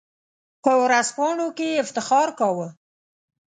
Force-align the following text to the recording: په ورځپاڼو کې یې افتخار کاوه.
په 0.63 0.71
ورځپاڼو 0.81 1.47
کې 1.57 1.65
یې 1.71 1.81
افتخار 1.83 2.29
کاوه. 2.39 2.67